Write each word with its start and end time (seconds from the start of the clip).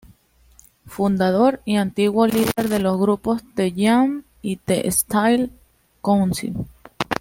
Fundador 0.87 1.61
y 1.63 1.75
antiguo 1.75 2.25
líder 2.25 2.69
de 2.69 2.79
los 2.79 2.97
grupos 2.99 3.43
The 3.53 3.71
Jam 3.77 4.23
y 4.41 4.55
The 4.57 4.91
Style 4.91 5.51
Council. 6.03 6.55